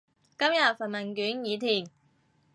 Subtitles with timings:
[0.39, 1.87] 今日份問卷已填